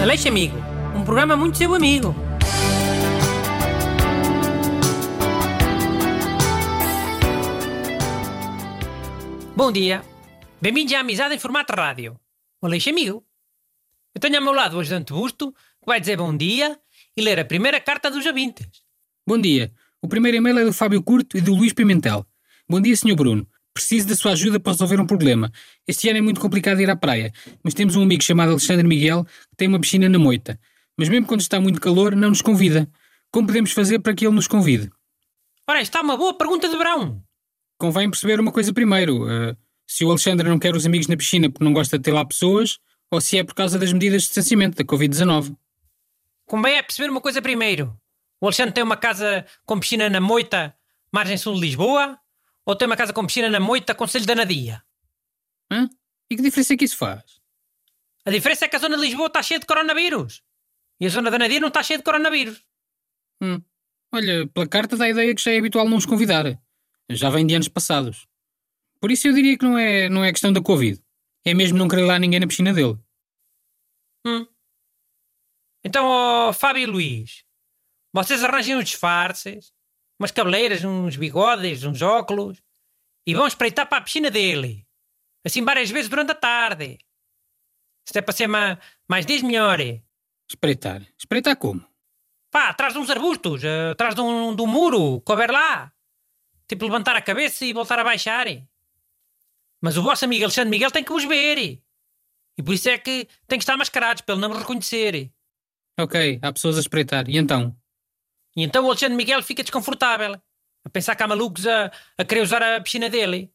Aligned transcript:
Aleixo 0.00 0.28
Amigo, 0.28 0.56
um 0.94 1.04
programa 1.04 1.36
muito 1.36 1.56
seu 1.56 1.74
amigo. 1.74 2.14
Bom 9.56 9.72
dia. 9.72 10.04
Bem-vindos 10.60 10.92
à 10.92 11.00
Amizade 11.00 11.34
em 11.34 11.38
formato 11.38 11.72
rádio. 11.74 12.20
O 12.60 12.66
Aleixo 12.66 12.90
Amigo. 12.90 13.24
Eu 14.14 14.20
tenho 14.20 14.36
ao 14.36 14.42
meu 14.42 14.52
lado 14.52 14.76
hoje 14.76 14.90
Dante 14.90 15.12
Busto, 15.12 15.52
que 15.52 15.86
vai 15.86 15.98
dizer 15.98 16.18
bom 16.18 16.36
dia 16.36 16.78
e 17.16 17.22
ler 17.22 17.40
a 17.40 17.44
primeira 17.44 17.80
carta 17.80 18.10
dos 18.10 18.24
ouvintes. 18.26 18.66
Bom 19.26 19.40
dia. 19.40 19.72
O 20.02 20.08
primeiro 20.08 20.36
e-mail 20.36 20.58
é 20.58 20.64
do 20.64 20.72
Fábio 20.72 21.02
Curto 21.02 21.36
e 21.38 21.40
do 21.40 21.54
Luís 21.54 21.72
Pimentel. 21.72 22.24
Bom 22.68 22.80
dia, 22.80 22.94
Sr. 22.94 23.16
Bruno. 23.16 23.48
Preciso 23.76 24.08
da 24.08 24.16
sua 24.16 24.32
ajuda 24.32 24.58
para 24.58 24.72
resolver 24.72 24.98
um 24.98 25.06
problema. 25.06 25.52
Este 25.86 26.08
ano 26.08 26.16
é 26.16 26.22
muito 26.22 26.40
complicado 26.40 26.80
ir 26.80 26.88
à 26.88 26.96
praia, 26.96 27.30
mas 27.62 27.74
temos 27.74 27.94
um 27.94 28.02
amigo 28.02 28.22
chamado 28.24 28.52
Alexandre 28.52 28.86
Miguel 28.88 29.22
que 29.50 29.54
tem 29.54 29.68
uma 29.68 29.78
piscina 29.78 30.08
na 30.08 30.18
moita. 30.18 30.58
Mas 30.96 31.10
mesmo 31.10 31.26
quando 31.26 31.42
está 31.42 31.60
muito 31.60 31.78
calor, 31.78 32.16
não 32.16 32.30
nos 32.30 32.40
convida. 32.40 32.88
Como 33.30 33.46
podemos 33.46 33.72
fazer 33.72 33.98
para 33.98 34.14
que 34.14 34.26
ele 34.26 34.34
nos 34.34 34.48
convide? 34.48 34.90
Ora, 35.68 35.82
está 35.82 36.00
uma 36.00 36.16
boa 36.16 36.32
pergunta 36.32 36.70
de 36.70 36.74
verão. 36.74 37.22
Convém 37.76 38.08
perceber 38.08 38.40
uma 38.40 38.50
coisa 38.50 38.72
primeiro. 38.72 39.28
eh, 39.28 39.54
se 39.86 40.06
o 40.06 40.08
Alexandre 40.08 40.48
não 40.48 40.58
quer 40.58 40.74
os 40.74 40.86
amigos 40.86 41.06
na 41.06 41.16
piscina 41.18 41.50
porque 41.50 41.62
não 41.62 41.74
gosta 41.74 41.98
de 41.98 42.04
ter 42.04 42.12
lá 42.12 42.24
pessoas, 42.24 42.78
ou 43.10 43.20
se 43.20 43.36
é 43.36 43.44
por 43.44 43.54
causa 43.54 43.78
das 43.78 43.92
medidas 43.92 44.22
de 44.22 44.28
distanciamento 44.28 44.78
da 44.78 44.84
Covid-19. 44.84 45.54
Convém 46.46 46.78
é 46.78 46.82
perceber 46.82 47.10
uma 47.10 47.20
coisa 47.20 47.42
primeiro. 47.42 47.94
O 48.40 48.46
Alexandre 48.46 48.72
tem 48.72 48.82
uma 48.82 48.96
casa 48.96 49.44
com 49.66 49.78
piscina 49.78 50.08
na 50.08 50.18
Moita, 50.18 50.74
margem 51.12 51.36
sul 51.36 51.54
de 51.56 51.60
Lisboa, 51.60 52.18
ou 52.66 52.74
tem 52.74 52.86
uma 52.86 52.96
casa 52.96 53.12
com 53.12 53.24
piscina 53.24 53.48
na 53.48 53.60
Moita, 53.60 53.94
Conselho 53.94 54.26
da 54.26 54.34
Nadia? 54.34 54.82
Hã? 55.70 55.88
E 56.28 56.36
que 56.36 56.42
diferença 56.42 56.74
é 56.74 56.76
que 56.76 56.84
isso 56.84 56.96
faz? 56.96 57.40
A 58.24 58.30
diferença 58.30 58.64
é 58.64 58.68
que 58.68 58.74
a 58.74 58.78
zona 58.80 58.96
de 58.96 59.02
Lisboa 59.02 59.28
está 59.28 59.40
cheia 59.40 59.60
de 59.60 59.66
coronavírus. 59.66 60.42
E 61.00 61.06
a 61.06 61.08
zona 61.08 61.30
da 61.30 61.38
Nadia 61.38 61.60
não 61.60 61.68
está 61.68 61.80
cheia 61.82 61.98
de 61.98 62.02
coronavírus. 62.02 62.60
Hum. 63.40 63.62
Olha, 64.12 64.48
pela 64.48 64.66
carta 64.66 64.96
dá 64.96 65.04
a 65.04 65.10
ideia 65.10 65.32
que 65.34 65.42
já 65.42 65.52
é 65.52 65.58
habitual 65.58 65.88
não 65.88 65.96
os 65.96 66.06
convidar. 66.06 66.60
Já 67.08 67.30
vem 67.30 67.46
de 67.46 67.54
anos 67.54 67.68
passados. 67.68 68.26
Por 69.00 69.12
isso 69.12 69.28
eu 69.28 69.32
diria 69.32 69.56
que 69.56 69.64
não 69.64 69.78
é, 69.78 70.08
não 70.08 70.24
é 70.24 70.32
questão 70.32 70.52
da 70.52 70.60
Covid. 70.60 71.00
É 71.44 71.54
mesmo 71.54 71.78
não 71.78 71.86
querer 71.86 72.04
lá 72.04 72.18
ninguém 72.18 72.40
na 72.40 72.48
piscina 72.48 72.72
dele. 72.72 72.98
Hum. 74.26 74.44
Então, 75.84 76.04
ó, 76.04 76.52
Fábio 76.52 76.82
e 76.82 76.86
Luís, 76.86 77.44
vocês 78.12 78.42
arranjem 78.42 78.74
uns 78.74 78.86
disfarces, 78.86 79.72
umas 80.18 80.30
cabeleiras, 80.30 80.84
uns 80.84 81.16
bigodes, 81.16 81.84
uns 81.84 82.02
óculos, 82.02 82.62
e 83.26 83.34
vão 83.34 83.46
espreitar 83.46 83.88
para 83.88 83.98
a 83.98 84.00
piscina 84.00 84.30
dele. 84.30 84.86
Assim 85.44 85.64
várias 85.64 85.90
vezes 85.90 86.08
durante 86.08 86.32
a 86.32 86.34
tarde. 86.34 86.98
Se 88.08 88.18
é 88.18 88.22
para 88.22 88.32
ser 88.32 88.46
ma- 88.46 88.78
mais 89.08 89.26
dias, 89.26 89.42
melhor. 89.42 89.78
Espreitar. 90.48 91.02
Espreitar 91.18 91.56
como? 91.56 91.84
Pá, 92.50 92.68
atrás 92.68 92.92
de 92.92 92.98
uns 93.00 93.10
arbustos, 93.10 93.62
eh, 93.64 93.90
atrás 93.90 94.14
de 94.14 94.20
um, 94.20 94.54
de 94.54 94.62
um 94.62 94.66
muro, 94.66 95.20
couber 95.22 95.50
lá. 95.50 95.92
Tipo 96.68 96.84
levantar 96.84 97.16
a 97.16 97.22
cabeça 97.22 97.64
e 97.64 97.72
voltar 97.72 97.98
a 97.98 98.04
baixar. 98.04 98.46
Mas 99.82 99.96
o 99.96 100.02
vosso 100.02 100.24
amigo 100.24 100.44
Alexandre 100.44 100.70
Miguel 100.70 100.90
tem 100.90 101.04
que 101.04 101.12
vos 101.12 101.24
ver. 101.24 101.58
E 102.58 102.62
por 102.62 102.72
isso 102.72 102.88
é 102.88 102.96
que 102.98 103.28
tem 103.46 103.58
que 103.58 103.62
estar 103.64 103.76
mascarados, 103.76 104.22
para 104.22 104.34
ele 104.34 104.40
não 104.42 104.48
me 104.50 104.58
reconhecer. 104.58 105.30
Ok, 105.98 106.38
há 106.42 106.52
pessoas 106.52 106.76
a 106.76 106.80
espreitar. 106.80 107.28
E 107.28 107.36
então? 107.36 107.76
E 108.56 108.62
então 108.62 108.84
o 108.84 108.88
Alexandre 108.88 109.16
Miguel 109.16 109.42
fica 109.42 109.62
desconfortável, 109.62 110.40
a 110.84 110.88
pensar 110.90 111.14
que 111.14 111.22
há 111.22 111.28
malucos 111.28 111.66
a, 111.66 111.92
a 112.16 112.24
querer 112.24 112.40
usar 112.40 112.62
a 112.62 112.80
piscina 112.80 113.10
dele. 113.10 113.52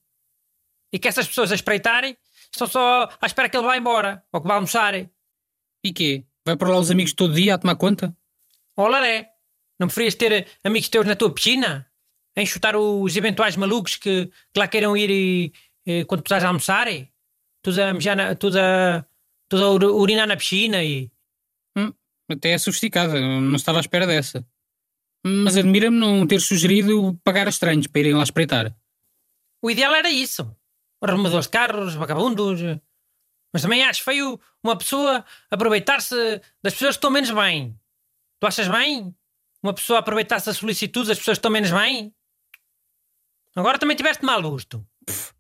E 0.94 1.00
que 1.00 1.08
essas 1.08 1.28
pessoas 1.28 1.52
a 1.52 1.56
espreitarem 1.56 2.18
estão 2.52 2.68
só 2.68 3.10
à 3.20 3.26
espera 3.26 3.48
que 3.50 3.58
ele 3.58 3.66
vá 3.66 3.78
embora, 3.78 4.24
ou 4.32 4.42
que 4.42 4.48
vá 4.48 4.56
almoçar. 4.56 4.94
E 4.94 5.94
quê? 5.94 6.26
Vai 6.46 6.56
por 6.58 6.68
lá 6.68 6.78
os 6.78 6.92
amigos 6.92 7.14
todo 7.14 7.34
dia 7.34 7.56
a 7.56 7.58
tomar 7.58 7.76
conta? 7.76 8.16
Olha, 8.76 9.08
é. 9.08 9.30
Não 9.80 9.88
preferias 9.88 10.16
ter 10.16 10.48
amigos 10.64 10.90
teus 10.90 11.06
na 11.08 11.16
tua 11.16 11.34
piscina? 11.34 11.88
A 12.36 12.42
enxutar 12.42 12.76
os 12.76 13.16
eventuais 13.16 13.56
malucos 13.56 13.96
que, 13.96 14.28
que 14.28 14.60
lá 14.60 14.68
queiram 14.68 14.96
ir 14.96 15.10
e, 15.10 15.54
e 15.86 16.06
quando 16.06 16.22
tu 16.22 16.28
estás 16.28 16.44
a 16.44 16.48
almoçar? 16.48 16.88
Tu 17.64 17.72
a, 17.82 18.16
na, 18.16 18.36
tu 18.36 18.48
a, 18.58 19.06
tu 19.50 19.58
a 19.58 19.70
ur- 19.72 19.84
urinar 20.02 20.28
na 20.28 20.38
piscina 20.38 20.84
e... 20.84 21.10
Hum, 21.78 21.94
até 22.30 22.52
é 22.52 22.58
sofisticada. 22.58 23.20
Não 23.20 23.56
estava 23.56 23.80
à 23.80 23.82
espera 23.82 24.06
dessa. 24.06 24.46
Mas 25.24 25.56
admira-me 25.56 25.98
não 25.98 26.26
ter 26.26 26.40
sugerido 26.40 27.20
pagar 27.24 27.48
a 27.48 27.50
estranhos 27.50 27.88
para 27.88 28.02
irem 28.02 28.14
lá 28.14 28.24
espreitar. 28.24 28.76
O 29.62 29.70
ideal 29.70 29.94
era 29.94 30.10
isso. 30.10 30.56
Arrumadores 31.02 31.46
de 31.46 31.52
carros, 31.52 31.94
vagabundos. 31.94 32.62
Mas 33.54 33.62
também 33.62 33.84
acho 33.84 34.04
feio 34.04 34.40
uma 34.64 34.76
pessoa 34.78 35.24
aproveitar-se 35.50 36.16
das 36.64 36.74
pessoas 36.74 36.96
que 36.96 37.00
estão 37.00 37.12
menos 37.12 37.32
bem. 37.32 37.78
Tu 38.40 38.48
achas 38.48 38.68
bem? 38.68 39.16
Uma 39.62 39.74
pessoa 39.74 40.00
aproveitar-se 40.00 40.48
das 40.48 40.58
solicitudes 40.58 41.10
das 41.10 41.20
pessoas 41.20 41.38
que 41.38 41.40
estão 41.40 41.52
menos 41.52 41.70
bem? 41.72 42.14
Agora 43.56 43.78
também 43.78 43.96
tiveste 43.96 44.26
mal 44.26 44.42
gosto. 44.42 44.86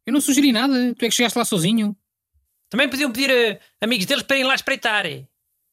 Eu 0.05 0.13
não 0.13 0.21
sugeri 0.21 0.51
nada. 0.51 0.93
Tu 0.95 1.05
é 1.05 1.09
que 1.09 1.15
chegaste 1.15 1.37
lá 1.37 1.45
sozinho. 1.45 1.95
Também 2.69 2.89
podiam 2.89 3.11
pedir 3.11 3.59
a 3.81 3.85
amigos 3.85 4.05
deles 4.05 4.23
para 4.23 4.35
irem 4.35 4.47
lá 4.47 4.55
espreitar. 4.55 5.05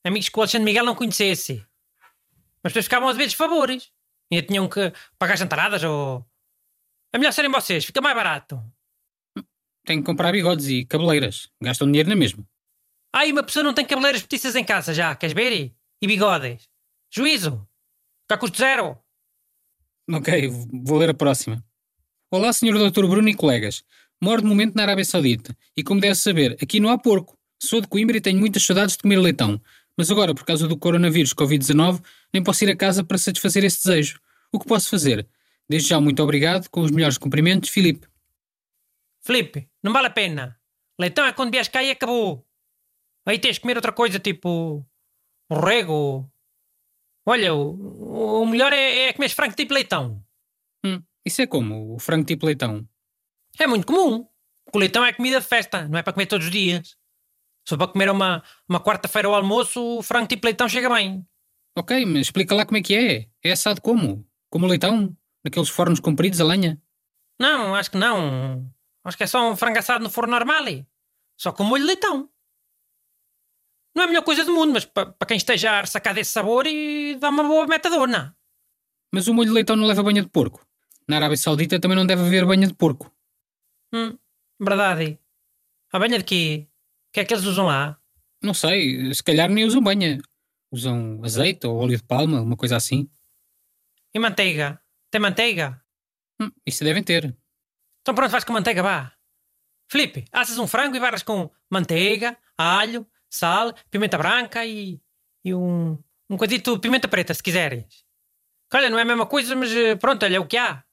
Amigos 0.04 0.28
que 0.28 0.38
o 0.38 0.40
Alexandre 0.40 0.64
Miguel 0.64 0.84
não 0.84 0.94
conhecesse. 0.94 1.64
Mas 2.62 2.72
depois 2.72 2.86
ficavam 2.86 3.08
a 3.08 3.12
dever 3.12 3.30
favores. 3.32 3.90
E 4.30 4.36
ainda 4.36 4.46
tinham 4.46 4.68
que 4.68 4.92
pagar 5.18 5.36
jantaradas 5.36 5.82
ou... 5.84 6.24
É 7.12 7.18
melhor 7.18 7.32
serem 7.32 7.50
vocês, 7.50 7.84
fica 7.84 8.00
mais 8.00 8.14
barato. 8.14 8.62
Tenho 9.86 10.02
que 10.02 10.06
comprar 10.06 10.32
bigodes 10.32 10.68
e 10.68 10.84
cabeleiras. 10.84 11.48
Gastam 11.62 11.86
dinheiro 11.86 12.10
na 12.10 12.16
mesma. 12.16 12.46
Ah, 13.14 13.24
e 13.24 13.32
uma 13.32 13.42
pessoa 13.42 13.62
não 13.62 13.72
tem 13.72 13.86
cabeleiras 13.86 14.20
petiças 14.20 14.54
em 14.54 14.64
casa 14.64 14.92
já, 14.92 15.14
queres 15.16 15.34
ver? 15.34 15.74
E 16.02 16.06
bigodes. 16.06 16.68
Juízo. 17.10 17.66
Cá 18.28 18.36
custo 18.36 18.58
zero. 18.58 18.98
Ok, 20.10 20.48
vou 20.84 20.98
ler 20.98 21.10
a 21.10 21.14
próxima. 21.14 21.64
Olá, 22.30 22.52
Sr. 22.52 22.90
Dr. 22.90 23.06
Bruno 23.06 23.28
e 23.28 23.34
colegas. 23.34 23.82
Moro 24.22 24.42
de 24.42 24.48
momento 24.48 24.74
na 24.74 24.82
Arábia 24.82 25.04
Saudita 25.04 25.56
e, 25.76 25.82
como 25.82 26.00
deve 26.00 26.14
saber, 26.14 26.56
aqui 26.62 26.80
não 26.80 26.90
há 26.90 26.98
porco. 26.98 27.38
Sou 27.60 27.80
de 27.80 27.88
Coimbra 27.88 28.16
e 28.18 28.20
tenho 28.20 28.38
muitas 28.38 28.64
saudades 28.64 28.96
de 28.96 29.02
comer 29.02 29.16
leitão. 29.16 29.60
Mas 29.98 30.12
agora, 30.12 30.32
por 30.32 30.44
causa 30.44 30.68
do 30.68 30.78
coronavírus 30.78 31.34
Covid-19, 31.34 32.00
nem 32.32 32.40
posso 32.40 32.62
ir 32.62 32.70
a 32.70 32.76
casa 32.76 33.02
para 33.02 33.18
satisfazer 33.18 33.64
esse 33.64 33.84
desejo. 33.84 34.20
O 34.52 34.60
que 34.60 34.64
posso 34.64 34.88
fazer? 34.88 35.28
Desde 35.68 35.88
já, 35.88 36.00
muito 36.00 36.22
obrigado. 36.22 36.70
Com 36.70 36.82
os 36.82 36.92
melhores 36.92 37.18
cumprimentos, 37.18 37.68
Filipe. 37.68 38.06
Felipe, 39.20 39.68
não 39.82 39.92
vale 39.92 40.06
a 40.06 40.10
pena. 40.10 40.56
Leitão 41.00 41.26
é 41.26 41.32
quando 41.32 41.50
vies 41.50 41.66
cá 41.66 41.82
e 41.82 41.90
acabou. 41.90 42.46
Aí 43.26 43.40
tens 43.40 43.56
de 43.56 43.60
comer 43.60 43.76
outra 43.76 43.90
coisa, 43.90 44.20
tipo... 44.20 44.86
O 45.50 45.54
rego. 45.58 46.30
Olha, 47.26 47.52
o, 47.52 48.42
o 48.42 48.46
melhor 48.46 48.72
é, 48.72 49.08
é 49.08 49.12
comer 49.12 49.30
frango 49.30 49.56
tipo 49.56 49.74
leitão. 49.74 50.22
Hum, 50.84 51.02
isso 51.26 51.42
é 51.42 51.46
como? 51.46 51.94
O 51.94 51.98
frango 51.98 52.24
tipo 52.24 52.46
leitão. 52.46 52.88
É 53.58 53.66
muito 53.66 53.86
comum. 53.86 54.28
O 54.72 54.78
leitão 54.78 55.04
é 55.04 55.12
comida 55.12 55.40
de 55.40 55.46
festa, 55.46 55.88
não 55.88 55.98
é 55.98 56.02
para 56.02 56.12
comer 56.12 56.26
todos 56.26 56.46
os 56.46 56.52
dias. 56.52 56.96
Se 57.68 57.74
for 57.74 57.78
para 57.78 57.88
comer 57.92 58.08
uma, 58.10 58.42
uma 58.66 58.80
quarta-feira 58.80 59.28
ao 59.28 59.34
almoço, 59.34 59.98
o 59.98 60.02
frango 60.02 60.26
tipo 60.26 60.46
leitão 60.46 60.66
chega 60.66 60.88
bem. 60.88 61.22
Ok, 61.76 62.06
mas 62.06 62.22
explica 62.22 62.54
lá 62.54 62.64
como 62.64 62.78
é 62.78 62.82
que 62.82 62.94
é. 62.94 63.28
É 63.44 63.52
assado 63.52 63.82
como? 63.82 64.26
Como 64.50 64.66
leitão? 64.66 65.14
Naqueles 65.44 65.68
fornos 65.68 66.00
compridos 66.00 66.40
a 66.40 66.44
lenha? 66.44 66.80
Não, 67.38 67.74
acho 67.74 67.90
que 67.90 67.98
não. 67.98 68.72
Acho 69.04 69.18
que 69.18 69.24
é 69.24 69.26
só 69.26 69.50
um 69.50 69.54
frango 69.54 69.78
assado 69.78 70.02
no 70.02 70.08
forno 70.08 70.30
normal. 70.32 70.64
Só 71.36 71.52
com 71.52 71.62
molho 71.62 71.82
de 71.82 71.88
leitão. 71.88 72.30
Não 73.94 74.02
é 74.02 74.04
a 74.06 74.08
melhor 74.08 74.22
coisa 74.24 74.44
do 74.46 74.52
mundo, 74.52 74.72
mas 74.72 74.86
pa- 74.86 75.06
para 75.06 75.28
quem 75.28 75.36
esteja 75.36 75.70
a 75.72 75.80
ressacar 75.82 76.14
desse 76.14 76.30
sabor 76.32 76.66
e 76.66 77.16
dá 77.16 77.28
uma 77.28 77.42
boa 77.44 77.66
metadona. 77.66 78.34
Mas 79.12 79.28
o 79.28 79.34
molho 79.34 79.48
de 79.48 79.54
leitão 79.54 79.76
não 79.76 79.86
leva 79.86 80.02
banha 80.02 80.22
de 80.22 80.28
porco. 80.28 80.66
Na 81.06 81.16
Arábia 81.16 81.36
Saudita 81.36 81.78
também 81.78 81.96
não 81.96 82.06
deve 82.06 82.22
haver 82.22 82.46
banha 82.46 82.66
de 82.66 82.74
porco. 82.74 83.14
Hum, 83.94 84.16
verdade. 84.58 85.18
A 85.92 85.98
banha 85.98 86.18
de 86.18 86.24
quê? 86.24 86.66
O 87.08 87.12
que 87.12 87.20
é 87.20 87.24
que 87.24 87.32
eles 87.32 87.44
usam 87.44 87.66
lá? 87.66 87.98
Não 88.42 88.54
sei, 88.54 89.12
se 89.14 89.22
calhar 89.22 89.48
nem 89.48 89.64
usam 89.64 89.82
banha. 89.82 90.18
Usam 90.70 91.20
azeite 91.24 91.66
ou 91.66 91.78
óleo 91.78 91.96
de 91.96 92.02
palma, 92.02 92.40
uma 92.40 92.56
coisa 92.56 92.76
assim. 92.76 93.10
E 94.14 94.18
manteiga? 94.18 94.80
Tem 95.10 95.20
manteiga? 95.20 95.82
Hum, 96.40 96.50
isso 96.66 96.84
devem 96.84 97.02
ter. 97.02 97.34
Então 98.02 98.14
pronto, 98.14 98.30
vais 98.30 98.44
com 98.44 98.52
manteiga, 98.52 98.82
vá. 98.82 99.12
Felipe, 99.90 100.26
assas 100.30 100.58
um 100.58 100.66
frango 100.66 100.94
e 100.96 101.00
barras 101.00 101.22
com 101.22 101.50
manteiga, 101.70 102.36
alho, 102.56 103.06
sal, 103.30 103.72
pimenta 103.90 104.18
branca 104.18 104.64
e, 104.66 105.00
e 105.42 105.54
um, 105.54 105.92
um 106.28 106.36
bocadito 106.36 106.74
de 106.74 106.80
pimenta 106.80 107.08
preta, 107.08 107.32
se 107.32 107.42
quiseres. 107.42 108.04
Olha, 108.72 108.90
não 108.90 108.98
é 108.98 109.02
a 109.02 109.06
mesma 109.06 109.26
coisa, 109.26 109.56
mas 109.56 109.72
eh, 109.72 109.96
pronto, 109.96 110.22
olha, 110.24 110.36
é 110.36 110.40
o 110.40 110.46
que 110.46 110.58
há. 110.58 110.84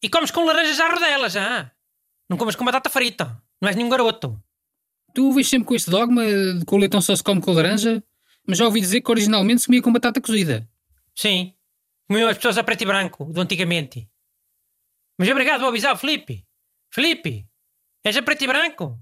E 0.00 0.08
comes 0.08 0.30
com 0.30 0.44
laranjas 0.44 0.78
à 0.78 0.88
rodela, 0.88 1.28
já. 1.28 1.72
Não 2.30 2.36
comes 2.36 2.54
com 2.54 2.64
batata 2.64 2.88
frita. 2.88 3.42
Não 3.60 3.68
és 3.68 3.76
nenhum 3.76 3.88
garoto. 3.88 4.40
Tu 5.14 5.32
vês 5.32 5.48
sempre 5.48 5.68
com 5.68 5.74
este 5.76 5.90
dogma 5.90 6.24
de 6.24 6.64
que 6.66 6.74
o 6.74 6.76
leitão 6.76 7.00
só 7.00 7.14
se 7.14 7.22
come 7.22 7.40
com 7.40 7.52
laranja, 7.52 8.02
mas 8.46 8.58
já 8.58 8.64
ouvi 8.64 8.80
dizer 8.80 9.00
que 9.00 9.10
originalmente 9.10 9.60
se 9.60 9.66
comia 9.66 9.80
com 9.80 9.92
batata 9.92 10.20
cozida. 10.20 10.68
Sim. 11.14 11.54
Comiam 12.08 12.28
as 12.28 12.36
pessoas 12.36 12.58
a 12.58 12.64
preto 12.64 12.82
e 12.82 12.86
branco, 12.86 13.24
do 13.24 13.40
antigamente. 13.40 14.08
Mas 15.16 15.28
obrigado, 15.30 15.60
vou 15.60 15.68
avisar 15.68 15.94
o 15.94 15.96
Felipe. 15.96 16.44
Felipe, 16.92 17.46
és 18.04 18.16
a 18.16 18.22
preto 18.22 18.42
e 18.42 18.46
branco? 18.48 18.98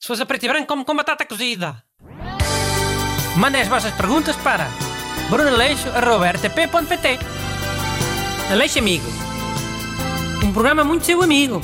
Se 0.00 0.08
fosse 0.08 0.22
a 0.22 0.26
preto 0.26 0.44
e 0.44 0.48
branco, 0.48 0.66
come 0.66 0.84
com 0.84 0.96
batata 0.96 1.26
cozida. 1.26 1.84
Mandem 3.36 3.60
as 3.62 3.68
vossas 3.68 3.94
perguntas 3.94 4.34
para 4.36 4.68
brunaleixo.rtp.pt 5.30 7.18
Aleixo 8.50 8.78
Amigo. 8.78 9.06
Um 10.42 10.52
programa 10.52 10.82
muito 10.82 11.04
seu 11.04 11.22
amigo. 11.22 11.60